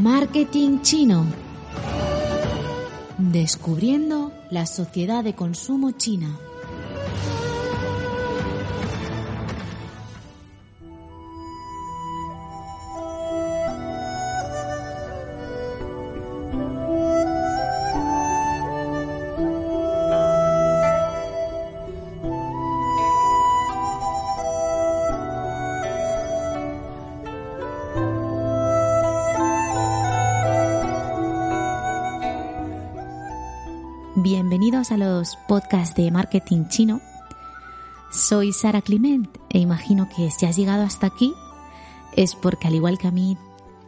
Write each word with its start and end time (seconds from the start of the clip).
Marketing 0.00 0.80
chino. 0.80 1.26
Descubriendo 3.18 4.32
la 4.48 4.64
sociedad 4.64 5.22
de 5.22 5.34
consumo 5.34 5.90
china. 5.90 6.38
Bienvenidos 34.22 34.92
a 34.92 34.98
los 34.98 35.38
podcasts 35.48 35.94
de 35.94 36.10
marketing 36.10 36.66
chino. 36.68 37.00
Soy 38.12 38.52
Sara 38.52 38.82
Clement 38.82 39.34
e 39.48 39.58
imagino 39.58 40.10
que 40.14 40.30
si 40.30 40.44
has 40.44 40.56
llegado 40.56 40.82
hasta 40.82 41.06
aquí 41.06 41.32
es 42.16 42.34
porque 42.34 42.68
al 42.68 42.74
igual 42.74 42.98
que 42.98 43.08
a 43.08 43.12
mí 43.12 43.38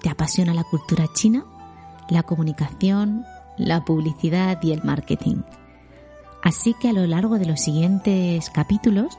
te 0.02 0.08
apasiona 0.08 0.54
la 0.54 0.64
cultura 0.64 1.04
china, 1.12 1.44
la 2.08 2.22
comunicación, 2.22 3.26
la 3.58 3.84
publicidad 3.84 4.58
y 4.62 4.72
el 4.72 4.82
marketing. 4.84 5.42
Así 6.42 6.72
que 6.80 6.88
a 6.88 6.94
lo 6.94 7.06
largo 7.06 7.38
de 7.38 7.44
los 7.44 7.60
siguientes 7.60 8.48
capítulos 8.48 9.18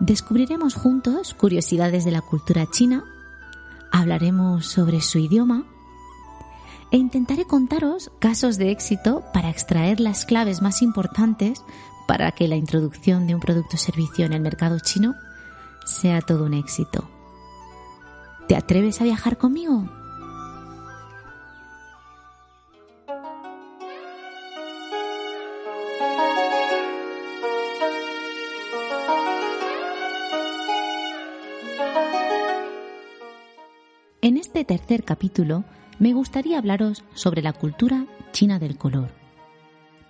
descubriremos 0.00 0.74
juntos 0.74 1.32
curiosidades 1.32 2.04
de 2.04 2.10
la 2.10 2.20
cultura 2.20 2.66
china, 2.70 3.04
hablaremos 3.90 4.66
sobre 4.66 5.00
su 5.00 5.18
idioma, 5.18 5.64
e 6.96 6.98
intentaré 6.98 7.44
contaros 7.44 8.10
casos 8.20 8.56
de 8.56 8.70
éxito 8.70 9.22
para 9.34 9.50
extraer 9.50 10.00
las 10.00 10.24
claves 10.24 10.62
más 10.62 10.80
importantes 10.80 11.62
para 12.08 12.32
que 12.32 12.48
la 12.48 12.56
introducción 12.56 13.26
de 13.26 13.34
un 13.34 13.40
producto 13.42 13.76
o 13.76 13.78
servicio 13.78 14.24
en 14.24 14.32
el 14.32 14.40
mercado 14.40 14.78
chino 14.78 15.14
sea 15.84 16.22
todo 16.22 16.44
un 16.44 16.54
éxito. 16.54 17.06
¿Te 18.48 18.56
atreves 18.56 19.02
a 19.02 19.04
viajar 19.04 19.36
conmigo? 19.36 19.84
En 34.22 34.38
este 34.38 34.64
tercer 34.64 35.04
capítulo 35.04 35.64
me 35.98 36.12
gustaría 36.12 36.58
hablaros 36.58 37.04
sobre 37.14 37.42
la 37.42 37.52
cultura 37.52 38.06
china 38.32 38.58
del 38.58 38.76
color. 38.76 39.10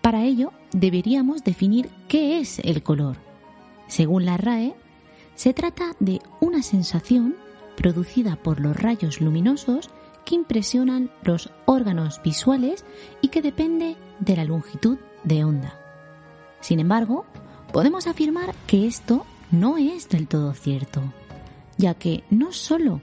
Para 0.01 0.25
ello, 0.25 0.53
deberíamos 0.73 1.45
definir 1.45 1.91
qué 2.09 2.39
es 2.39 2.59
el 2.61 2.83
color. 2.83 3.17
Según 3.89 4.25
la 4.25 4.37
RAE, 4.37 4.75
se 5.35 5.53
trata 5.53 5.95
de 6.01 6.21
una 6.41 6.63
sensación 6.63 7.37
producida 7.77 8.37
por 8.37 8.61
los 8.61 8.77
rayos 8.77 9.21
luminosos 9.21 9.91
que 10.25 10.35
impresionan 10.35 11.11
los 11.23 11.51
órganos 11.67 12.21
visuales 12.23 12.85
y 13.21 13.29
que 13.29 13.43
depende 13.43 13.97
de 14.19 14.37
la 14.37 14.45
longitud 14.45 14.99
de 15.25 15.45
onda. 15.45 15.79
Sin 16.61 16.81
embargo, 16.81 17.27
podemos 17.73 18.07
afirmar 18.07 18.55
que 18.67 18.87
esto 18.87 19.25
no 19.51 19.79
es 19.79 20.09
del 20.09 20.27
todo 20.27 20.53
cierto, 20.55 21.03
ya 21.79 21.95
que 21.95 22.25
no 22.31 22.53
solo 22.53 23.01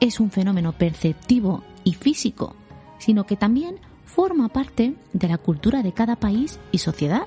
es 0.00 0.20
un 0.20 0.30
fenómeno 0.30 0.72
perceptivo 0.72 1.62
y 1.88 1.94
físico, 1.94 2.54
sino 2.98 3.24
que 3.24 3.36
también 3.36 3.78
forma 4.04 4.50
parte 4.50 4.94
de 5.14 5.28
la 5.28 5.38
cultura 5.38 5.82
de 5.82 5.94
cada 5.94 6.16
país 6.16 6.60
y 6.70 6.78
sociedad. 6.78 7.26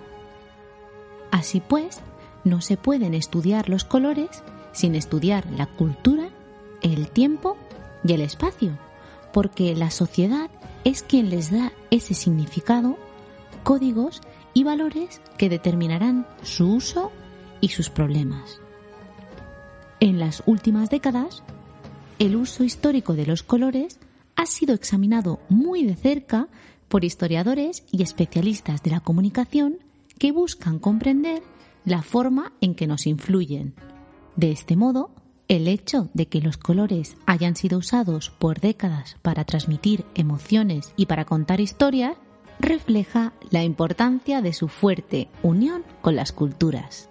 Así 1.32 1.64
pues, 1.68 2.00
no 2.44 2.62
se 2.62 2.78
pueden 2.78 3.16
estudiar 3.16 3.70
los 3.70 3.86
colores 3.86 4.44
sin 4.72 4.94
estudiar 4.94 5.50
la 5.50 5.66
cultura, 5.66 6.30
el 6.84 7.10
tiempo 7.10 7.58
y 8.04 8.14
el 8.14 8.22
espacio, 8.22 8.78
porque 9.34 9.76
la 9.76 9.90
sociedad 9.90 10.52
es 10.84 11.02
quien 11.02 11.32
les 11.32 11.50
da 11.50 11.72
ese 11.90 12.14
significado, 12.14 12.98
códigos 13.64 14.22
y 14.54 14.64
valores 14.64 15.22
que 15.40 15.50
determinarán 15.50 16.28
su 16.44 16.72
uso 16.72 17.12
y 17.62 17.70
sus 17.70 17.90
problemas. 17.90 18.60
En 20.00 20.20
las 20.20 20.44
últimas 20.46 20.92
décadas, 20.92 21.42
el 22.20 22.36
uso 22.36 22.64
histórico 22.64 23.14
de 23.16 23.26
los 23.26 23.42
colores 23.42 23.98
ha 24.42 24.48
sido 24.48 24.74
examinado 24.74 25.40
muy 25.50 25.86
de 25.86 25.96
cerca 25.96 26.48
por 26.88 27.06
historiadores 27.06 27.84
y 27.92 28.02
especialistas 28.02 28.82
de 28.82 28.90
la 28.90 29.00
comunicación 29.00 29.78
que 30.18 30.32
buscan 30.32 30.80
comprender 30.80 31.44
la 31.86 32.02
forma 32.02 32.52
en 32.60 32.74
que 32.74 32.88
nos 32.88 33.06
influyen. 33.06 33.76
De 34.36 34.52
este 34.52 34.76
modo, 34.76 35.12
el 35.48 35.68
hecho 35.68 36.10
de 36.16 36.26
que 36.28 36.42
los 36.42 36.58
colores 36.58 37.18
hayan 37.28 37.56
sido 37.56 37.78
usados 37.78 38.32
por 38.32 38.60
décadas 38.60 39.16
para 39.22 39.46
transmitir 39.46 40.06
emociones 40.16 40.92
y 40.96 41.06
para 41.06 41.26
contar 41.26 41.62
historias 41.62 42.18
refleja 42.60 43.34
la 43.52 43.64
importancia 43.64 44.42
de 44.42 44.54
su 44.54 44.70
fuerte 44.70 45.30
unión 45.44 45.84
con 46.02 46.16
las 46.16 46.32
culturas. 46.32 47.11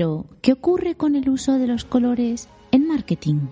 Pero, 0.00 0.24
¿qué 0.40 0.54
ocurre 0.54 0.94
con 0.94 1.14
el 1.14 1.28
uso 1.28 1.58
de 1.58 1.66
los 1.66 1.84
colores 1.84 2.48
en 2.70 2.88
marketing? 2.88 3.48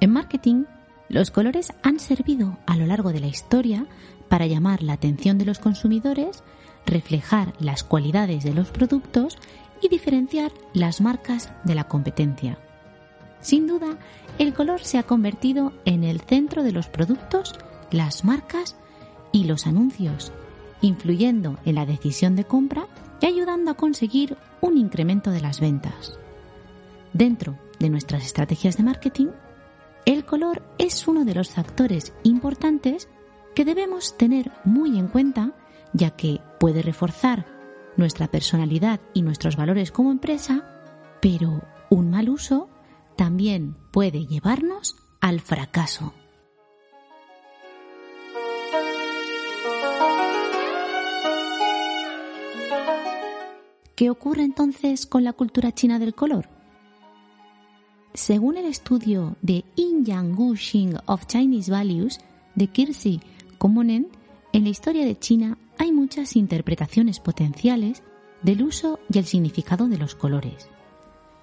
En 0.00 0.10
marketing, 0.10 0.64
los 1.08 1.30
colores 1.30 1.72
han 1.82 2.00
servido 2.00 2.58
a 2.66 2.76
lo 2.76 2.84
largo 2.84 3.14
de 3.14 3.20
la 3.20 3.26
historia 3.26 3.86
para 4.28 4.46
llamar 4.46 4.82
la 4.82 4.92
atención 4.92 5.38
de 5.38 5.46
los 5.46 5.58
consumidores, 5.58 6.44
reflejar 6.84 7.54
las 7.60 7.82
cualidades 7.82 8.44
de 8.44 8.52
los 8.52 8.68
productos 8.68 9.38
y 9.80 9.88
diferenciar 9.88 10.52
las 10.74 11.00
marcas 11.00 11.50
de 11.64 11.74
la 11.74 11.84
competencia. 11.84 12.58
Sin 13.40 13.66
duda, 13.66 13.96
el 14.38 14.52
color 14.52 14.82
se 14.82 14.98
ha 14.98 15.04
convertido 15.04 15.72
en 15.86 16.04
el 16.04 16.20
centro 16.20 16.62
de 16.62 16.72
los 16.72 16.88
productos, 16.88 17.54
las 17.90 18.26
marcas 18.26 18.76
y 19.32 19.44
los 19.44 19.66
anuncios, 19.66 20.30
influyendo 20.82 21.58
en 21.64 21.76
la 21.76 21.86
decisión 21.86 22.36
de 22.36 22.44
compra 22.44 22.86
y 23.20 23.26
ayudando 23.26 23.70
a 23.70 23.76
conseguir 23.76 24.36
un 24.60 24.76
incremento 24.76 25.30
de 25.30 25.40
las 25.40 25.60
ventas. 25.60 26.18
Dentro 27.12 27.58
de 27.78 27.90
nuestras 27.90 28.24
estrategias 28.24 28.76
de 28.76 28.82
marketing, 28.82 29.28
el 30.04 30.24
color 30.24 30.62
es 30.78 31.06
uno 31.08 31.24
de 31.24 31.34
los 31.34 31.50
factores 31.50 32.12
importantes 32.22 33.08
que 33.54 33.64
debemos 33.64 34.16
tener 34.16 34.52
muy 34.64 34.98
en 34.98 35.08
cuenta 35.08 35.52
ya 35.92 36.10
que 36.10 36.40
puede 36.60 36.82
reforzar 36.82 37.46
nuestra 37.96 38.28
personalidad 38.28 39.00
y 39.14 39.22
nuestros 39.22 39.56
valores 39.56 39.90
como 39.90 40.10
empresa, 40.10 40.64
pero 41.20 41.62
un 41.88 42.10
mal 42.10 42.28
uso 42.28 42.68
también 43.16 43.76
puede 43.90 44.26
llevarnos 44.26 44.96
al 45.20 45.40
fracaso. 45.40 46.12
¿Qué 53.96 54.10
ocurre 54.10 54.42
entonces 54.42 55.06
con 55.06 55.24
la 55.24 55.32
cultura 55.32 55.72
china 55.72 55.98
del 55.98 56.14
color? 56.14 56.50
Según 58.12 58.58
el 58.58 58.66
estudio 58.66 59.36
de 59.40 59.64
Yin 59.74 60.04
Yang 60.04 60.34
Gu 60.34 60.54
Xing 60.54 60.96
of 61.06 61.26
Chinese 61.26 61.70
Values 61.70 62.20
de 62.56 62.66
Kirsi 62.66 63.20
Komonen, 63.56 64.08
en 64.52 64.64
la 64.64 64.68
historia 64.68 65.06
de 65.06 65.18
China 65.18 65.56
hay 65.78 65.92
muchas 65.92 66.36
interpretaciones 66.36 67.20
potenciales 67.20 68.02
del 68.42 68.64
uso 68.64 69.00
y 69.10 69.16
el 69.16 69.24
significado 69.24 69.88
de 69.88 69.96
los 69.96 70.14
colores. 70.14 70.68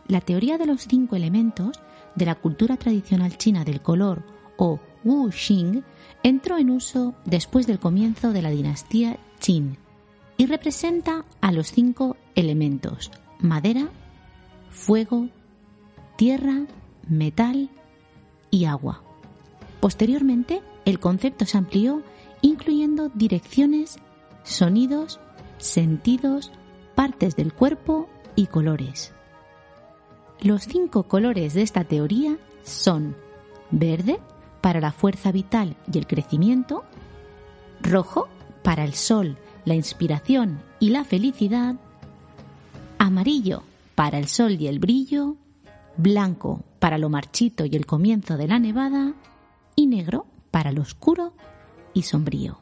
La 0.07 0.21
teoría 0.21 0.59
de 0.59 0.67
los 0.67 0.83
cinco 0.83 1.15
elementos 1.15 1.79
de 2.13 2.27
la 2.27 2.35
cultura 2.35 2.77
tradicional 2.77 3.35
china 3.35 3.65
del 3.65 3.81
color 3.81 4.21
o 4.57 4.79
Wu 5.03 5.31
Xing 5.31 5.81
entró 6.21 6.59
en 6.59 6.69
uso 6.69 7.15
después 7.25 7.65
del 7.65 7.79
comienzo 7.79 8.31
de 8.31 8.43
la 8.43 8.51
dinastía 8.51 9.17
Qin 9.39 9.77
y 10.37 10.45
representa 10.45 11.25
a 11.41 11.51
los 11.51 11.71
cinco 11.71 12.17
elementos 12.35 13.11
madera, 13.39 13.89
fuego, 14.69 15.27
tierra, 16.15 16.65
metal 17.07 17.69
y 18.49 18.65
agua. 18.65 19.03
Posteriormente, 19.79 20.61
el 20.85 20.99
concepto 20.99 21.45
se 21.45 21.57
amplió 21.57 22.03
incluyendo 22.41 23.09
direcciones, 23.09 23.97
sonidos, 24.43 25.19
sentidos, 25.57 26.51
partes 26.95 27.35
del 27.35 27.53
cuerpo 27.53 28.09
y 28.35 28.47
colores. 28.47 29.13
Los 30.41 30.63
cinco 30.63 31.03
colores 31.03 31.53
de 31.53 31.61
esta 31.61 31.83
teoría 31.83 32.37
son 32.63 33.15
verde 33.71 34.19
para 34.61 34.79
la 34.79 34.91
fuerza 34.91 35.31
vital 35.31 35.75
y 35.91 35.97
el 35.97 36.07
crecimiento, 36.07 36.83
rojo 37.81 38.27
para 38.61 38.83
el 38.83 38.93
sol 38.93 39.37
la 39.65 39.75
inspiración 39.75 40.61
y 40.79 40.89
la 40.89 41.03
felicidad, 41.03 41.75
amarillo 42.97 43.63
para 43.95 44.17
el 44.17 44.27
sol 44.27 44.57
y 44.59 44.67
el 44.67 44.79
brillo, 44.79 45.35
blanco 45.97 46.63
para 46.79 46.97
lo 46.97 47.09
marchito 47.09 47.65
y 47.65 47.75
el 47.75 47.85
comienzo 47.85 48.37
de 48.37 48.47
la 48.47 48.59
nevada, 48.59 49.13
y 49.75 49.87
negro 49.87 50.25
para 50.51 50.71
lo 50.71 50.81
oscuro 50.81 51.33
y 51.93 52.03
sombrío. 52.03 52.59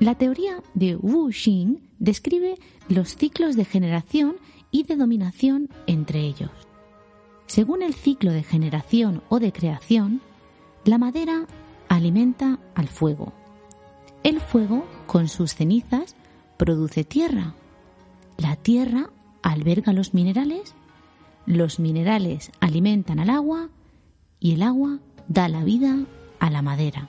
La 0.00 0.16
teoría 0.16 0.62
de 0.74 0.96
Wu 0.96 1.30
Xing 1.30 1.78
describe 1.98 2.58
los 2.88 3.16
ciclos 3.16 3.56
de 3.56 3.64
generación 3.64 4.36
y 4.70 4.82
de 4.82 4.96
dominación 4.96 5.68
entre 5.86 6.20
ellos. 6.20 6.50
Según 7.46 7.82
el 7.82 7.94
ciclo 7.94 8.32
de 8.32 8.42
generación 8.42 9.22
o 9.28 9.38
de 9.38 9.52
creación, 9.52 10.20
la 10.84 10.98
madera 10.98 11.46
alimenta 11.88 12.58
al 12.74 12.88
fuego. 12.88 13.32
El 14.24 14.40
fuego, 14.40 14.84
con 15.06 15.28
sus 15.28 15.54
cenizas, 15.54 16.16
produce 16.56 17.04
tierra. 17.04 17.54
La 18.36 18.56
tierra 18.56 19.10
alberga 19.42 19.92
los 19.92 20.14
minerales, 20.14 20.74
los 21.46 21.78
minerales 21.78 22.50
alimentan 22.60 23.20
al 23.20 23.30
agua 23.30 23.68
y 24.40 24.52
el 24.52 24.62
agua 24.62 24.98
da 25.28 25.48
la 25.48 25.64
vida 25.64 25.96
a 26.40 26.50
la 26.50 26.62
madera. 26.62 27.08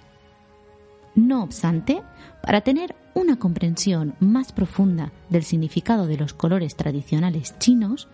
No 1.16 1.44
obstante, 1.44 2.02
para 2.44 2.62
tener 2.62 2.96
una 3.14 3.40
comprensión 3.40 4.16
más 4.20 4.52
profunda 4.52 5.14
del 5.30 5.44
significado 5.44 6.08
de 6.08 6.18
los 6.18 6.34
colores 6.34 6.76
tradicionales 6.76 7.58
chinos, 7.58 8.10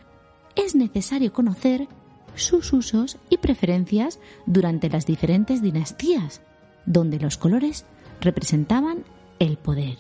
es 0.56 0.76
necesario 0.76 1.34
conocer 1.34 1.88
sus 2.36 2.72
usos 2.74 3.18
y 3.30 3.38
preferencias 3.38 4.20
durante 4.46 4.90
las 4.90 5.06
diferentes 5.06 5.62
dinastías, 5.62 6.42
donde 6.86 7.20
los 7.20 7.38
colores 7.38 7.86
representaban 8.22 9.04
el 9.42 9.58
poder. 9.58 9.98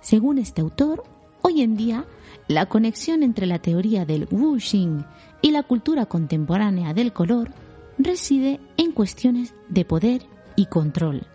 Según 0.00 0.38
este 0.38 0.60
autor, 0.60 1.02
hoy 1.42 1.62
en 1.62 1.76
día 1.76 2.04
la 2.46 2.66
conexión 2.66 3.24
entre 3.24 3.46
la 3.46 3.58
teoría 3.58 4.04
del 4.04 4.28
Wuxing 4.30 5.04
y 5.42 5.50
la 5.50 5.64
cultura 5.64 6.06
contemporánea 6.06 6.94
del 6.94 7.12
color 7.12 7.50
reside 7.98 8.60
en 8.76 8.92
cuestiones 8.92 9.52
de 9.68 9.84
poder 9.84 10.26
y 10.54 10.66
control. 10.66 11.26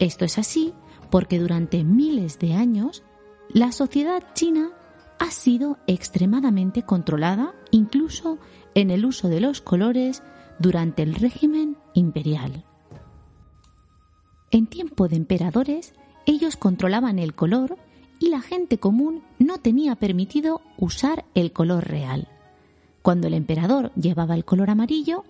Esto 0.00 0.24
es 0.24 0.38
así 0.38 0.74
porque 1.08 1.38
durante 1.38 1.84
miles 1.84 2.40
de 2.40 2.54
años 2.54 3.04
la 3.48 3.70
sociedad 3.70 4.34
china 4.34 4.70
ha 5.20 5.30
sido 5.30 5.78
extremadamente 5.86 6.82
controlada 6.82 7.54
incluso 7.70 8.38
en 8.74 8.90
el 8.90 9.04
uso 9.04 9.28
de 9.28 9.40
los 9.40 9.60
colores 9.60 10.20
durante 10.58 11.04
el 11.04 11.14
régimen 11.14 11.76
imperial. 11.94 12.64
En 14.50 14.66
tiempo 14.66 15.08
de 15.08 15.16
emperadores, 15.16 15.92
ellos 16.26 16.56
controlaban 16.56 17.18
el 17.18 17.34
color 17.34 17.76
y 18.18 18.30
la 18.30 18.40
gente 18.40 18.78
común 18.78 19.22
no 19.38 19.58
tenía 19.58 19.94
permitido 19.94 20.62
usar 20.76 21.24
el 21.34 21.52
color 21.52 21.86
real. 21.86 22.28
Cuando 23.02 23.26
el 23.26 23.34
emperador 23.34 23.92
llevaba 23.94 24.34
el 24.34 24.44
color 24.44 24.70
amarillo, 24.70 25.24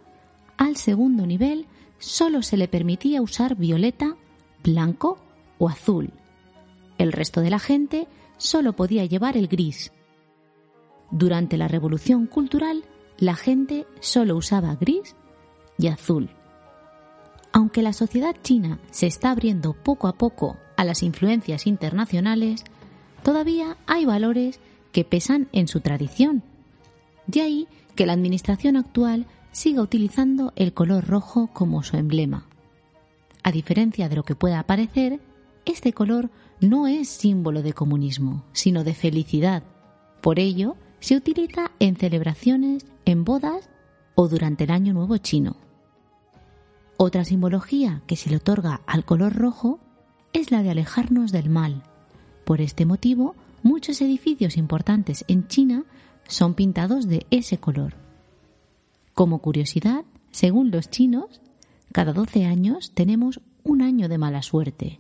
al 0.57 0.77
segundo 0.77 1.27
nivel 1.27 1.67
solo 1.99 2.43
se 2.43 2.57
le 2.57 2.69
permitía 2.69 3.23
usar 3.23 3.57
violeta, 3.57 4.17
blanco 4.63 5.19
o 5.59 5.69
azul. 5.69 6.13
El 6.97 7.13
resto 7.13 7.41
de 7.41 7.51
la 7.51 7.59
gente 7.59 8.09
solo 8.37 8.73
podía 8.75 9.05
llevar 9.05 9.37
el 9.37 9.49
gris. 9.49 9.93
Durante 11.11 11.57
la 11.57 11.69
Revolución 11.69 12.27
Cultural, 12.27 12.85
la 13.19 13.35
gente 13.35 13.87
solo 14.01 14.37
usaba 14.37 14.75
gris 14.77 15.17
y 15.79 15.89
azul. 15.89 16.31
Aunque 17.53 17.83
la 17.83 17.93
sociedad 17.93 18.37
china 18.43 18.79
se 18.91 19.07
está 19.07 19.31
abriendo 19.31 19.73
poco 19.73 20.07
a 20.09 20.13
poco 20.15 20.57
a 20.77 20.85
las 20.85 21.03
influencias 21.03 21.67
internacionales, 21.67 22.65
todavía 23.23 23.77
hay 23.87 24.05
valores 24.05 24.61
que 24.93 25.05
pesan 25.05 25.49
en 25.53 25.69
su 25.69 25.81
tradición. 25.81 26.43
De 27.27 27.43
ahí 27.43 27.69
que 27.95 28.07
la 28.07 28.13
administración 28.13 28.77
actual 28.77 29.27
siga 29.53 29.83
utilizando 29.83 30.53
el 30.57 30.73
color 30.73 31.07
rojo 31.07 31.49
como 31.53 31.83
su 31.83 31.97
emblema. 31.97 32.47
A 33.43 33.51
diferencia 33.51 34.09
de 34.09 34.17
lo 34.17 34.23
que 34.23 34.35
pueda 34.35 34.63
parecer, 34.63 35.21
este 35.65 35.93
color 35.93 36.31
no 36.61 36.87
es 36.87 37.09
símbolo 37.09 37.63
de 37.63 37.73
comunismo, 37.73 38.45
sino 38.53 38.85
de 38.85 38.95
felicidad. 38.95 39.63
Por 40.21 40.39
ello, 40.39 40.77
se 41.01 41.17
utiliza 41.17 41.71
en 41.79 41.97
celebraciones, 41.97 42.87
en 43.05 43.25
bodas 43.25 43.69
o 44.15 44.29
durante 44.29 44.65
el 44.65 44.71
Año 44.71 44.93
Nuevo 44.93 45.17
chino. 45.19 45.57
Otra 47.01 47.25
simbología 47.25 48.03
que 48.09 48.17
se 48.17 48.29
le 48.29 48.39
otorga 48.39 48.81
al 48.85 49.05
color 49.05 49.33
rojo 49.37 49.79
es 50.33 50.51
la 50.51 50.65
de 50.65 50.71
alejarnos 50.71 51.31
del 51.31 51.49
mal. 51.49 51.85
Por 52.45 52.61
este 52.61 52.87
motivo, 52.87 53.37
muchos 53.63 54.01
edificios 54.01 54.57
importantes 54.57 55.25
en 55.29 55.47
China 55.47 55.85
son 56.27 56.55
pintados 56.55 57.07
de 57.07 57.25
ese 57.31 57.59
color. 57.59 57.95
Como 59.15 59.39
curiosidad, 59.39 60.05
según 60.33 60.73
los 60.73 60.91
chinos, 60.91 61.41
cada 61.93 62.13
12 62.13 62.47
años 62.47 62.91
tenemos 62.95 63.41
un 63.63 63.81
año 63.81 64.09
de 64.09 64.19
mala 64.19 64.43
suerte. 64.43 64.99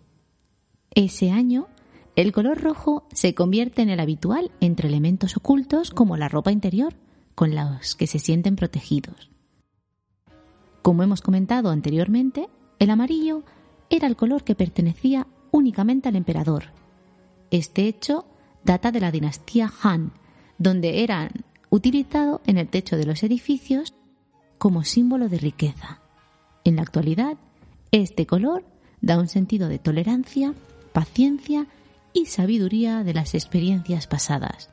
Ese 0.95 1.33
año, 1.33 1.67
el 2.15 2.31
color 2.31 2.63
rojo 2.63 3.09
se 3.13 3.35
convierte 3.35 3.83
en 3.83 3.91
el 3.91 3.99
habitual 3.99 4.53
entre 4.61 4.89
elementos 4.89 5.37
ocultos 5.37 5.91
como 5.91 6.17
la 6.17 6.29
ropa 6.29 6.53
interior, 6.53 6.95
con 7.35 7.57
los 7.57 7.97
que 7.97 8.07
se 8.07 8.21
sienten 8.21 8.55
protegidos. 8.55 9.31
Como 10.83 11.03
hemos 11.03 11.21
comentado 11.21 11.71
anteriormente, 11.71 12.49
el 12.79 12.91
amarillo 12.91 13.43
era 13.91 14.07
el 14.07 14.17
color 14.17 14.45
que 14.45 14.55
pertenecía 14.55 15.27
únicamente 15.51 16.09
al 16.09 16.17
emperador. 16.17 16.65
Este 17.51 17.87
hecho 17.89 18.27
data 18.65 18.93
de 18.93 19.01
la 19.01 19.11
dinastía 19.11 19.73
Han, 19.83 20.13
donde 20.59 21.03
eran 21.03 21.31
utilizado 21.71 22.41
en 22.47 22.59
el 22.59 22.69
techo 22.69 22.97
de 22.97 23.07
los 23.07 23.23
edificios 23.23 23.95
como 24.59 24.85
símbolo 24.85 25.29
de 25.29 25.39
riqueza. 25.39 26.01
En 26.65 26.77
la 26.77 26.83
actualidad, 26.83 27.37
este 27.93 28.27
color 28.27 28.65
da 29.01 29.19
un 29.19 29.29
sentido 29.29 29.69
de 29.69 29.79
tolerancia, 29.79 30.55
paciencia 30.93 31.67
y 32.13 32.27
sabiduría 32.27 33.05
de 33.05 33.15
las 33.15 33.35
experiencias 33.35 34.07
pasadas. 34.07 34.71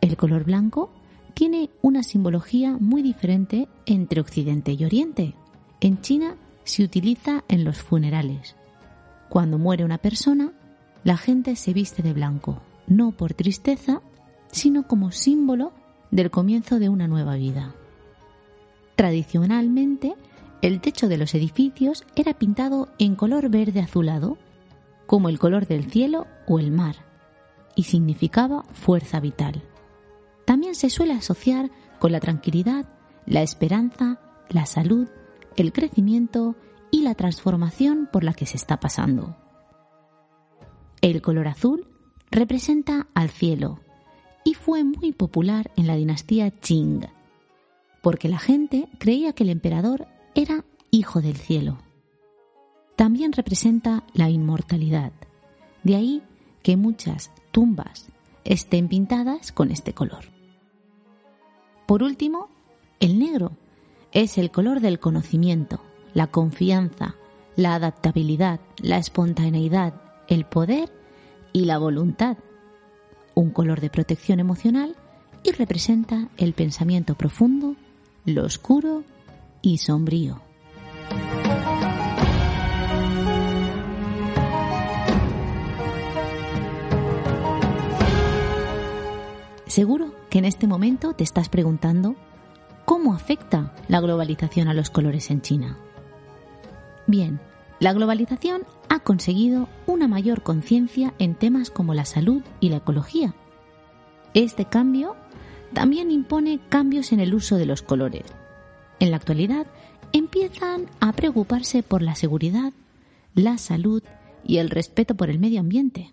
El 0.00 0.16
color 0.16 0.44
blanco 0.44 0.90
tiene 1.34 1.70
una 1.80 2.02
simbología 2.02 2.76
muy 2.78 3.02
diferente 3.02 3.68
entre 3.86 4.20
Occidente 4.20 4.72
y 4.72 4.84
Oriente. 4.84 5.34
En 5.80 6.00
China 6.00 6.36
se 6.64 6.84
utiliza 6.84 7.44
en 7.48 7.64
los 7.64 7.78
funerales. 7.82 8.56
Cuando 9.28 9.58
muere 9.58 9.84
una 9.84 9.98
persona, 9.98 10.52
la 11.04 11.16
gente 11.16 11.56
se 11.56 11.72
viste 11.72 12.02
de 12.02 12.12
blanco, 12.12 12.62
no 12.86 13.12
por 13.12 13.34
tristeza, 13.34 14.02
sino 14.50 14.86
como 14.86 15.10
símbolo 15.10 15.72
del 16.10 16.30
comienzo 16.30 16.78
de 16.78 16.88
una 16.88 17.08
nueva 17.08 17.34
vida. 17.36 17.74
Tradicionalmente, 18.96 20.14
el 20.60 20.80
techo 20.80 21.08
de 21.08 21.16
los 21.16 21.34
edificios 21.34 22.04
era 22.14 22.34
pintado 22.34 22.88
en 22.98 23.16
color 23.16 23.48
verde 23.48 23.80
azulado, 23.80 24.38
como 25.06 25.28
el 25.28 25.38
color 25.38 25.66
del 25.66 25.90
cielo 25.90 26.26
o 26.46 26.58
el 26.58 26.70
mar, 26.70 26.96
y 27.74 27.84
significaba 27.84 28.62
fuerza 28.72 29.18
vital. 29.18 29.62
También 30.44 30.74
se 30.74 30.90
suele 30.90 31.14
asociar 31.14 31.70
con 31.98 32.12
la 32.12 32.20
tranquilidad, 32.20 32.86
la 33.26 33.42
esperanza, 33.42 34.20
la 34.48 34.66
salud, 34.66 35.08
el 35.56 35.72
crecimiento 35.72 36.56
y 36.90 37.02
la 37.02 37.14
transformación 37.14 38.08
por 38.12 38.24
la 38.24 38.34
que 38.34 38.46
se 38.46 38.56
está 38.56 38.80
pasando. 38.80 39.36
El 41.00 41.22
color 41.22 41.48
azul 41.48 41.86
representa 42.30 43.08
al 43.14 43.30
cielo 43.30 43.80
y 44.44 44.54
fue 44.54 44.84
muy 44.84 45.12
popular 45.12 45.70
en 45.76 45.86
la 45.86 45.96
dinastía 45.96 46.50
Qing 46.50 47.06
porque 48.02 48.28
la 48.28 48.38
gente 48.38 48.88
creía 48.98 49.32
que 49.32 49.44
el 49.44 49.50
emperador 49.50 50.08
era 50.34 50.64
hijo 50.90 51.22
del 51.22 51.36
cielo. 51.36 51.78
También 52.96 53.32
representa 53.32 54.04
la 54.12 54.28
inmortalidad, 54.28 55.12
de 55.82 55.96
ahí 55.96 56.22
que 56.62 56.76
muchas 56.76 57.30
tumbas 57.52 58.11
estén 58.44 58.88
pintadas 58.88 59.52
con 59.52 59.70
este 59.70 59.92
color. 59.92 60.24
Por 61.86 62.02
último, 62.02 62.48
el 63.00 63.18
negro 63.18 63.52
es 64.12 64.38
el 64.38 64.50
color 64.50 64.80
del 64.80 64.98
conocimiento, 64.98 65.80
la 66.14 66.26
confianza, 66.28 67.16
la 67.56 67.74
adaptabilidad, 67.74 68.60
la 68.78 68.98
espontaneidad, 68.98 69.94
el 70.28 70.44
poder 70.44 70.92
y 71.52 71.64
la 71.64 71.78
voluntad. 71.78 72.36
Un 73.34 73.50
color 73.50 73.80
de 73.80 73.90
protección 73.90 74.40
emocional 74.40 74.96
y 75.42 75.52
representa 75.52 76.28
el 76.36 76.52
pensamiento 76.52 77.14
profundo 77.14 77.76
lo 78.24 78.44
oscuro 78.44 79.04
y 79.62 79.78
sombrío. 79.78 80.40
Seguro 89.72 90.14
que 90.28 90.38
en 90.38 90.44
este 90.44 90.66
momento 90.66 91.14
te 91.14 91.24
estás 91.24 91.48
preguntando 91.48 92.14
cómo 92.84 93.14
afecta 93.14 93.74
la 93.88 94.02
globalización 94.02 94.68
a 94.68 94.74
los 94.74 94.90
colores 94.90 95.30
en 95.30 95.40
China. 95.40 95.78
Bien, 97.06 97.40
la 97.80 97.94
globalización 97.94 98.64
ha 98.90 98.98
conseguido 98.98 99.70
una 99.86 100.08
mayor 100.08 100.42
conciencia 100.42 101.14
en 101.18 101.34
temas 101.34 101.70
como 101.70 101.94
la 101.94 102.04
salud 102.04 102.42
y 102.60 102.68
la 102.68 102.76
ecología. 102.76 103.34
Este 104.34 104.66
cambio 104.66 105.16
también 105.72 106.10
impone 106.10 106.60
cambios 106.68 107.10
en 107.10 107.20
el 107.20 107.32
uso 107.32 107.56
de 107.56 107.64
los 107.64 107.80
colores. 107.80 108.26
En 109.00 109.10
la 109.10 109.16
actualidad 109.16 109.66
empiezan 110.12 110.84
a 111.00 111.14
preocuparse 111.14 111.82
por 111.82 112.02
la 112.02 112.14
seguridad, 112.14 112.74
la 113.34 113.56
salud 113.56 114.02
y 114.44 114.58
el 114.58 114.68
respeto 114.68 115.14
por 115.14 115.30
el 115.30 115.38
medio 115.38 115.60
ambiente. 115.60 116.12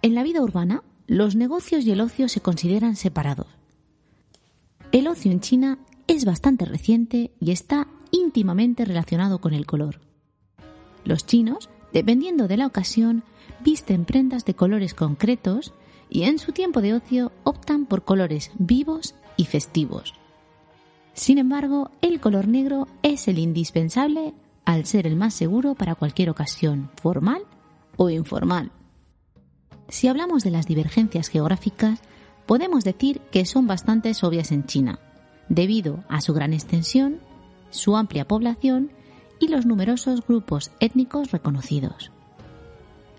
En 0.00 0.14
la 0.14 0.22
vida 0.22 0.42
urbana, 0.42 0.84
los 1.12 1.36
negocios 1.36 1.84
y 1.84 1.90
el 1.90 2.00
ocio 2.00 2.26
se 2.26 2.40
consideran 2.40 2.96
separados. 2.96 3.46
El 4.92 5.06
ocio 5.08 5.30
en 5.30 5.40
China 5.40 5.78
es 6.06 6.24
bastante 6.24 6.64
reciente 6.64 7.32
y 7.38 7.50
está 7.50 7.86
íntimamente 8.10 8.86
relacionado 8.86 9.38
con 9.38 9.52
el 9.52 9.66
color. 9.66 10.00
Los 11.04 11.26
chinos, 11.26 11.68
dependiendo 11.92 12.48
de 12.48 12.56
la 12.56 12.66
ocasión, 12.66 13.24
visten 13.60 14.06
prendas 14.06 14.46
de 14.46 14.54
colores 14.54 14.94
concretos 14.94 15.74
y 16.08 16.22
en 16.22 16.38
su 16.38 16.52
tiempo 16.52 16.80
de 16.80 16.94
ocio 16.94 17.30
optan 17.44 17.84
por 17.84 18.04
colores 18.04 18.50
vivos 18.58 19.14
y 19.36 19.44
festivos. 19.44 20.14
Sin 21.12 21.36
embargo, 21.36 21.90
el 22.00 22.20
color 22.20 22.48
negro 22.48 22.88
es 23.02 23.28
el 23.28 23.38
indispensable 23.38 24.32
al 24.64 24.86
ser 24.86 25.06
el 25.06 25.16
más 25.16 25.34
seguro 25.34 25.74
para 25.74 25.94
cualquier 25.94 26.30
ocasión, 26.30 26.90
formal 26.96 27.42
o 27.98 28.08
informal. 28.08 28.72
Si 29.92 30.08
hablamos 30.08 30.42
de 30.42 30.50
las 30.50 30.66
divergencias 30.66 31.28
geográficas, 31.28 32.00
podemos 32.46 32.82
decir 32.82 33.20
que 33.30 33.44
son 33.44 33.66
bastante 33.66 34.12
obvias 34.22 34.50
en 34.50 34.64
China, 34.64 34.98
debido 35.50 36.02
a 36.08 36.22
su 36.22 36.32
gran 36.32 36.54
extensión, 36.54 37.20
su 37.68 37.94
amplia 37.94 38.26
población 38.26 38.90
y 39.38 39.48
los 39.48 39.66
numerosos 39.66 40.26
grupos 40.26 40.70
étnicos 40.80 41.30
reconocidos. 41.30 42.10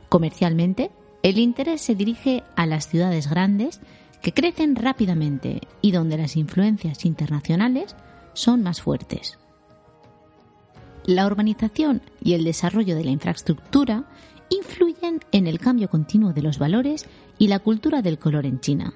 Comercialmente, 0.10 0.90
el 1.22 1.38
interés 1.38 1.80
se 1.80 1.94
dirige 1.94 2.44
a 2.56 2.66
las 2.66 2.88
ciudades 2.88 3.30
grandes 3.30 3.80
que 4.24 4.34
crecen 4.34 4.76
rápidamente 4.76 5.62
y 5.80 5.92
donde 5.92 6.18
las 6.18 6.36
influencias 6.36 7.06
internacionales 7.06 7.96
son 8.34 8.64
más 8.64 8.82
fuertes. 8.82 9.38
La 11.06 11.28
urbanización 11.28 12.02
y 12.24 12.34
el 12.34 12.44
desarrollo 12.44 12.96
de 12.96 13.04
la 13.04 13.12
infraestructura 13.12 14.06
influyen 14.50 14.93
en 15.04 15.48
el 15.48 15.60
cambio 15.60 15.90
continuo 15.90 16.34
de 16.34 16.42
los 16.42 16.58
valores 16.58 17.08
y 17.38 17.48
la 17.48 17.60
cultura 17.60 18.02
del 18.02 18.18
color 18.18 18.46
en 18.46 18.60
China. 18.60 18.94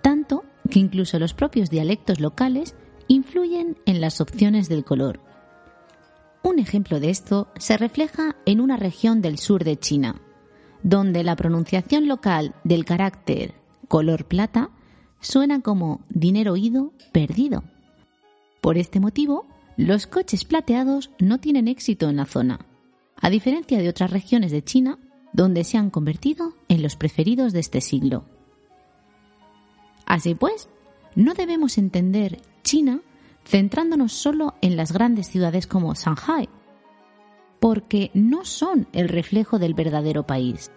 Tanto 0.00 0.44
que 0.70 0.78
incluso 0.78 1.18
los 1.18 1.34
propios 1.34 1.70
dialectos 1.70 2.18
locales 2.18 2.74
influyen 3.08 3.76
en 3.84 4.00
las 4.00 4.20
opciones 4.20 4.68
del 4.68 4.84
color. 4.84 5.20
Un 6.42 6.58
ejemplo 6.58 6.98
de 6.98 7.10
esto 7.10 7.48
se 7.56 7.76
refleja 7.76 8.36
en 8.46 8.60
una 8.60 8.76
región 8.76 9.20
del 9.20 9.38
sur 9.38 9.64
de 9.64 9.78
China, 9.78 10.20
donde 10.82 11.22
la 11.22 11.36
pronunciación 11.36 12.08
local 12.08 12.54
del 12.64 12.84
carácter 12.84 13.54
color 13.88 14.24
plata 14.24 14.70
suena 15.20 15.60
como 15.60 16.00
dinero 16.08 16.56
ido 16.56 16.92
perdido. 17.12 17.62
Por 18.60 18.78
este 18.78 18.98
motivo, 18.98 19.46
los 19.76 20.06
coches 20.06 20.44
plateados 20.44 21.10
no 21.20 21.38
tienen 21.38 21.68
éxito 21.68 22.08
en 22.08 22.16
la 22.16 22.26
zona, 22.26 22.60
a 23.22 23.30
diferencia 23.30 23.78
de 23.78 23.88
otras 23.88 24.10
regiones 24.10 24.50
de 24.52 24.62
China 24.62 24.98
donde 25.32 25.64
se 25.64 25.78
han 25.78 25.88
convertido 25.88 26.54
en 26.68 26.82
los 26.82 26.96
preferidos 26.96 27.52
de 27.52 27.60
este 27.60 27.80
siglo. 27.80 28.26
Así 30.04 30.34
pues, 30.34 30.68
no 31.14 31.32
debemos 31.32 31.78
entender 31.78 32.42
China 32.62 33.00
centrándonos 33.46 34.12
solo 34.12 34.54
en 34.60 34.76
las 34.76 34.92
grandes 34.92 35.28
ciudades 35.28 35.66
como 35.66 35.94
Shanghai, 35.94 36.48
porque 37.60 38.10
no 38.12 38.44
son 38.44 38.88
el 38.92 39.08
reflejo 39.08 39.58
del 39.58 39.74
verdadero 39.74 40.26
país. 40.26 40.70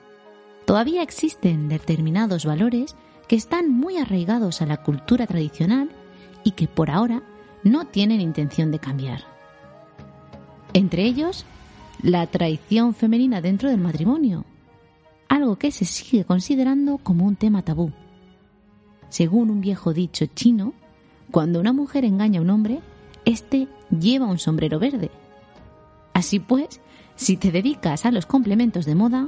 Todavía 0.66 1.02
existen 1.02 1.68
determinados 1.68 2.46
valores 2.46 2.96
que 3.28 3.36
están 3.36 3.70
muy 3.70 3.98
arraigados 3.98 4.62
a 4.62 4.68
la 4.68 4.84
cultura 4.84 5.26
tradicional 5.26 5.90
y 6.44 6.52
que 6.52 6.68
por 6.68 6.92
ahora 6.92 7.24
no 7.64 7.86
tienen 7.88 8.22
intención 8.22 8.72
de 8.72 8.80
cambiar. 8.80 9.24
Entre 10.74 11.04
ellos, 11.04 11.46
la 12.02 12.28
traición 12.28 12.94
femenina 12.94 13.42
dentro 13.42 13.70
del 13.70 13.80
matrimonio, 13.80 14.46
algo 15.28 15.58
que 15.58 15.72
se 15.72 15.86
sigue 15.86 16.26
considerando 16.26 16.98
como 16.98 17.26
un 17.26 17.36
tema 17.36 17.62
tabú. 17.62 17.92
Según 19.10 19.50
un 19.50 19.62
viejo 19.62 19.94
dicho 19.94 20.26
chino, 20.28 20.74
cuando 21.32 21.60
una 21.60 21.74
mujer 21.74 22.06
engaña 22.06 22.40
a 22.40 22.44
un 22.44 22.50
hombre, 22.50 22.80
éste 23.26 23.68
lleva 23.90 24.28
un 24.28 24.40
sombrero 24.40 24.80
verde 24.80 25.10
Así 26.16 26.40
pues, 26.40 26.80
si 27.18 27.36
te 27.36 27.52
dedicas 27.52 28.06
a 28.06 28.12
los 28.12 28.26
complementos 28.26 28.86
de 28.86 28.96
moda, 28.96 29.28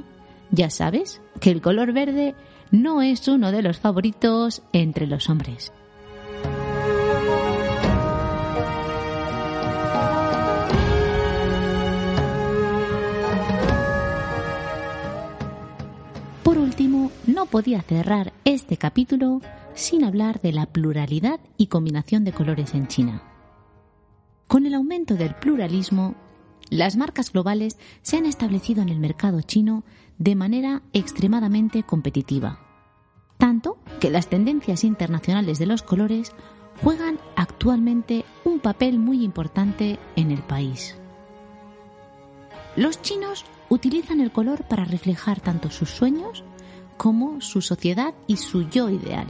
ya 0.52 0.70
sabes 0.70 1.22
que 1.42 1.52
el 1.52 1.62
color 1.62 1.92
verde 1.92 2.34
no 2.72 3.02
es 3.02 3.28
uno 3.28 3.52
de 3.52 3.62
los 3.62 3.78
favoritos 3.78 4.62
entre 4.72 5.06
los 5.06 5.30
hombres. 5.30 5.74
Podía 17.48 17.82
cerrar 17.82 18.34
este 18.46 18.78
capítulo 18.78 19.42
sin 19.74 20.04
hablar 20.04 20.42
de 20.42 20.52
la 20.52 20.66
pluralidad 20.68 21.40
y 21.58 21.68
combinación 21.68 22.24
de 22.24 22.34
colores 22.34 22.74
en 22.74 22.88
China. 22.88 23.24
Con 24.48 24.66
el 24.66 24.74
aumento 24.74 25.16
del 25.16 25.36
pluralismo 25.36 26.16
las 26.70 26.98
marcas 26.98 27.32
globales 27.32 27.78
se 28.02 28.18
han 28.18 28.26
establecido 28.26 28.82
en 28.82 28.90
el 28.90 29.00
mercado 29.00 29.42
chino 29.42 29.84
de 30.18 30.36
manera 30.36 30.82
extremadamente 30.94 31.84
competitiva. 31.84 32.60
Tanto 33.38 33.78
que 34.00 34.10
las 34.10 34.28
tendencias 34.28 34.84
internacionales 34.84 35.60
de 35.60 35.66
los 35.66 35.84
colores 35.84 36.34
juegan 36.84 37.20
actualmente 37.36 38.26
un 38.44 38.60
papel 38.60 39.00
muy 39.00 39.24
importante 39.24 39.98
en 40.16 40.32
el 40.32 40.42
país. 40.42 40.96
Los 42.76 43.02
chinos 43.02 43.46
utilizan 43.70 44.20
el 44.20 44.32
color 44.32 44.64
para 44.66 44.86
reflejar 44.86 45.40
tanto 45.40 45.70
sus 45.70 45.90
sueños 45.90 46.44
como 46.98 47.42
su 47.42 47.62
sociedad 47.62 48.14
y 48.28 48.38
su 48.38 48.68
yo 48.70 48.90
ideal. 48.90 49.28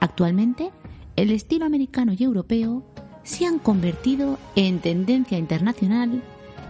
Actualmente, 0.00 0.70
el 1.16 1.30
estilo 1.30 1.66
americano 1.66 2.12
y 2.16 2.22
europeo 2.22 2.84
se 3.22 3.46
han 3.46 3.58
convertido 3.58 4.38
en 4.56 4.80
tendencia 4.80 5.38
internacional 5.38 6.22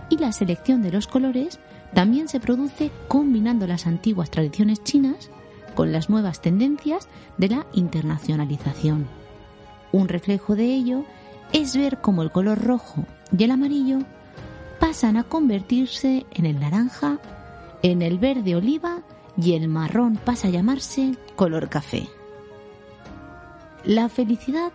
y 0.08 0.18
la 0.18 0.32
selección 0.32 0.82
de 0.82 0.92
los 0.92 1.06
colores 1.06 1.60
también 1.94 2.28
se 2.28 2.40
produce 2.40 2.90
combinando 3.08 3.66
las 3.66 3.86
antiguas 3.86 4.30
tradiciones 4.30 4.82
chinas 4.82 5.30
con 5.74 5.92
las 5.92 6.10
nuevas 6.10 6.40
tendencias 6.40 7.08
de 7.38 7.48
la 7.48 7.66
internacionalización. 7.72 9.06
Un 9.92 10.08
reflejo 10.08 10.56
de 10.56 10.66
ello 10.66 11.04
es 11.52 11.76
ver 11.76 12.00
cómo 12.00 12.22
el 12.22 12.30
color 12.30 12.62
rojo 12.62 13.06
y 13.36 13.44
el 13.44 13.50
amarillo 13.50 13.98
pasan 14.78 15.16
a 15.16 15.24
convertirse 15.24 16.26
en 16.32 16.46
el 16.46 16.60
naranja, 16.60 17.18
en 17.82 18.02
el 18.02 18.18
verde 18.18 18.56
oliva 18.56 19.02
y 19.42 19.54
el 19.54 19.68
marrón 19.68 20.18
pasa 20.22 20.48
a 20.48 20.50
llamarse 20.50 21.16
color 21.36 21.68
café. 21.68 22.08
La 23.84 24.08
felicidad, 24.08 24.72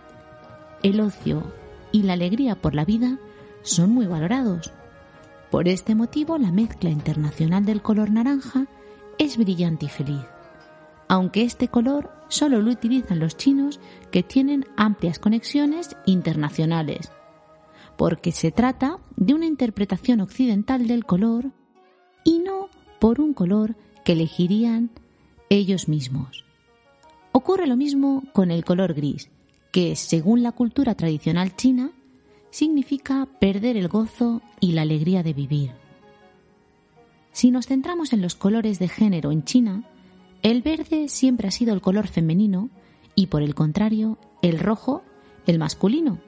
el 0.82 1.00
ocio 1.00 1.44
y 1.92 2.02
la 2.02 2.14
alegría 2.14 2.56
por 2.56 2.74
la 2.74 2.84
vida 2.84 3.18
son 3.62 3.90
muy 3.90 4.06
valorados. 4.06 4.72
Por 5.50 5.68
este 5.68 5.94
motivo, 5.94 6.38
la 6.38 6.50
mezcla 6.50 6.90
internacional 6.90 7.64
del 7.64 7.82
color 7.82 8.10
naranja 8.10 8.66
es 9.18 9.36
brillante 9.36 9.86
y 9.86 9.88
feliz, 9.88 10.24
aunque 11.08 11.42
este 11.42 11.68
color 11.68 12.10
solo 12.28 12.60
lo 12.60 12.72
utilizan 12.72 13.20
los 13.20 13.36
chinos 13.36 13.78
que 14.10 14.24
tienen 14.24 14.66
amplias 14.76 15.20
conexiones 15.20 15.96
internacionales, 16.04 17.12
porque 17.96 18.32
se 18.32 18.50
trata 18.50 18.98
de 19.14 19.34
una 19.34 19.46
interpretación 19.46 20.20
occidental 20.20 20.88
del 20.88 21.04
color 21.04 21.52
y 22.24 22.40
no 22.40 22.68
por 22.98 23.20
un 23.20 23.32
color 23.32 23.76
que 24.06 24.12
elegirían 24.12 24.90
ellos 25.50 25.88
mismos. 25.88 26.44
Ocurre 27.32 27.66
lo 27.66 27.76
mismo 27.76 28.22
con 28.32 28.52
el 28.52 28.64
color 28.64 28.94
gris, 28.94 29.30
que, 29.72 29.96
según 29.96 30.44
la 30.44 30.52
cultura 30.52 30.94
tradicional 30.94 31.56
china, 31.56 31.90
significa 32.50 33.26
perder 33.40 33.76
el 33.76 33.88
gozo 33.88 34.42
y 34.60 34.72
la 34.72 34.82
alegría 34.82 35.24
de 35.24 35.32
vivir. 35.32 35.72
Si 37.32 37.50
nos 37.50 37.66
centramos 37.66 38.12
en 38.12 38.22
los 38.22 38.36
colores 38.36 38.78
de 38.78 38.86
género 38.86 39.32
en 39.32 39.42
China, 39.42 39.82
el 40.42 40.62
verde 40.62 41.08
siempre 41.08 41.48
ha 41.48 41.50
sido 41.50 41.74
el 41.74 41.80
color 41.80 42.06
femenino 42.06 42.70
y 43.16 43.26
por 43.26 43.42
el 43.42 43.56
contrario, 43.56 44.18
el 44.40 44.60
rojo 44.60 45.02
el 45.46 45.58
masculino. 45.58 46.20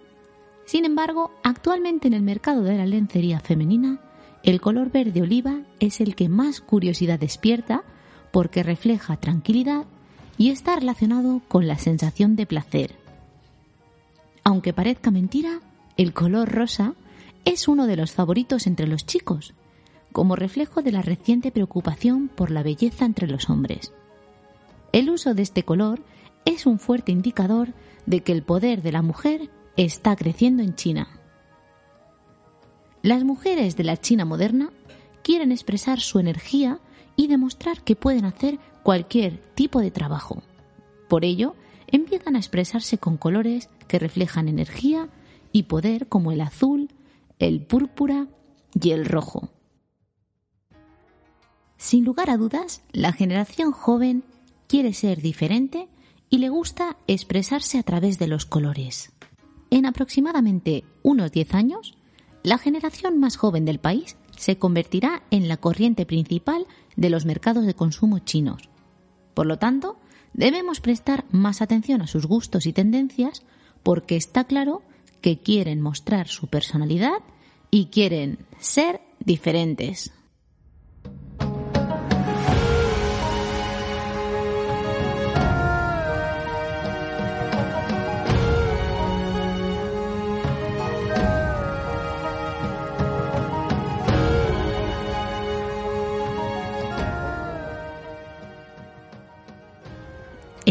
Sin 0.64 0.84
embargo, 0.84 1.30
actualmente 1.44 2.08
en 2.08 2.14
el 2.14 2.22
mercado 2.22 2.62
de 2.64 2.76
la 2.76 2.86
lencería 2.86 3.38
femenina, 3.38 4.00
el 4.42 4.60
color 4.60 4.90
verde 4.90 5.22
oliva 5.22 5.60
es 5.80 6.00
el 6.00 6.14
que 6.14 6.28
más 6.28 6.60
curiosidad 6.60 7.18
despierta 7.18 7.82
porque 8.30 8.62
refleja 8.62 9.16
tranquilidad 9.16 9.84
y 10.36 10.50
está 10.50 10.76
relacionado 10.76 11.40
con 11.48 11.66
la 11.66 11.78
sensación 11.78 12.36
de 12.36 12.46
placer. 12.46 12.94
Aunque 14.44 14.72
parezca 14.72 15.10
mentira, 15.10 15.60
el 15.96 16.12
color 16.12 16.48
rosa 16.50 16.94
es 17.44 17.68
uno 17.68 17.86
de 17.86 17.96
los 17.96 18.12
favoritos 18.12 18.66
entre 18.66 18.86
los 18.86 19.04
chicos 19.04 19.54
como 20.12 20.36
reflejo 20.36 20.82
de 20.82 20.92
la 20.92 21.02
reciente 21.02 21.50
preocupación 21.50 22.28
por 22.28 22.50
la 22.50 22.62
belleza 22.62 23.04
entre 23.04 23.26
los 23.26 23.50
hombres. 23.50 23.92
El 24.92 25.10
uso 25.10 25.34
de 25.34 25.42
este 25.42 25.64
color 25.64 26.00
es 26.44 26.66
un 26.66 26.78
fuerte 26.78 27.12
indicador 27.12 27.74
de 28.06 28.22
que 28.22 28.32
el 28.32 28.42
poder 28.42 28.82
de 28.82 28.92
la 28.92 29.02
mujer 29.02 29.50
está 29.76 30.16
creciendo 30.16 30.62
en 30.62 30.74
China. 30.74 31.17
Las 33.02 33.24
mujeres 33.24 33.76
de 33.76 33.84
la 33.84 33.96
China 33.96 34.24
moderna 34.24 34.70
quieren 35.22 35.52
expresar 35.52 36.00
su 36.00 36.18
energía 36.18 36.80
y 37.16 37.26
demostrar 37.26 37.82
que 37.82 37.96
pueden 37.96 38.24
hacer 38.24 38.58
cualquier 38.82 39.38
tipo 39.54 39.80
de 39.80 39.90
trabajo. 39.90 40.42
Por 41.08 41.24
ello, 41.24 41.54
empiezan 41.86 42.36
a 42.36 42.38
expresarse 42.38 42.98
con 42.98 43.16
colores 43.16 43.68
que 43.86 43.98
reflejan 43.98 44.48
energía 44.48 45.08
y 45.52 45.64
poder 45.64 46.08
como 46.08 46.32
el 46.32 46.40
azul, 46.40 46.88
el 47.38 47.62
púrpura 47.62 48.28
y 48.80 48.90
el 48.90 49.04
rojo. 49.04 49.50
Sin 51.76 52.04
lugar 52.04 52.30
a 52.30 52.36
dudas, 52.36 52.82
la 52.92 53.12
generación 53.12 53.72
joven 53.72 54.24
quiere 54.66 54.92
ser 54.92 55.22
diferente 55.22 55.88
y 56.28 56.38
le 56.38 56.48
gusta 56.48 56.96
expresarse 57.06 57.78
a 57.78 57.82
través 57.82 58.18
de 58.18 58.26
los 58.26 58.44
colores. 58.44 59.12
En 59.70 59.86
aproximadamente 59.86 60.84
unos 61.02 61.30
10 61.32 61.54
años, 61.54 61.97
la 62.42 62.58
generación 62.58 63.18
más 63.18 63.36
joven 63.36 63.64
del 63.64 63.78
país 63.78 64.16
se 64.36 64.58
convertirá 64.58 65.22
en 65.30 65.48
la 65.48 65.56
corriente 65.56 66.06
principal 66.06 66.66
de 66.96 67.10
los 67.10 67.24
mercados 67.24 67.66
de 67.66 67.74
consumo 67.74 68.20
chinos. 68.20 68.68
Por 69.34 69.46
lo 69.46 69.58
tanto, 69.58 69.98
debemos 70.32 70.80
prestar 70.80 71.24
más 71.30 71.62
atención 71.62 72.02
a 72.02 72.06
sus 72.06 72.26
gustos 72.26 72.66
y 72.66 72.72
tendencias 72.72 73.42
porque 73.82 74.16
está 74.16 74.44
claro 74.44 74.82
que 75.20 75.38
quieren 75.38 75.80
mostrar 75.80 76.28
su 76.28 76.46
personalidad 76.46 77.20
y 77.70 77.86
quieren 77.86 78.38
ser 78.58 79.00
diferentes. 79.20 80.12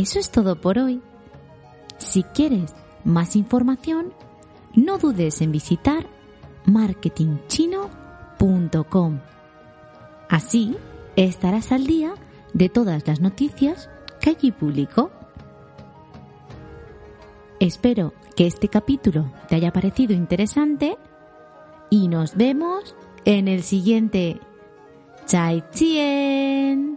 Eso 0.07 0.19
es 0.19 0.31
todo 0.31 0.55
por 0.55 0.79
hoy. 0.79 1.01
Si 1.97 2.23
quieres 2.23 2.73
más 3.03 3.35
información, 3.35 4.13
no 4.73 4.97
dudes 4.99 5.41
en 5.41 5.51
visitar 5.51 6.07
marketingchino.com. 6.63 9.19
Así 10.29 10.77
estarás 11.17 11.73
al 11.73 11.85
día 11.85 12.13
de 12.53 12.69
todas 12.69 13.05
las 13.05 13.19
noticias 13.19 13.89
que 14.21 14.29
allí 14.29 14.53
publico. 14.53 15.11
Espero 17.59 18.13
que 18.37 18.47
este 18.47 18.69
capítulo 18.69 19.29
te 19.49 19.55
haya 19.55 19.73
parecido 19.73 20.13
interesante 20.13 20.97
y 21.89 22.07
nos 22.07 22.37
vemos 22.37 22.95
en 23.25 23.49
el 23.49 23.61
siguiente. 23.61 24.39
¡Chai 25.25 25.65
Chien! 25.71 26.96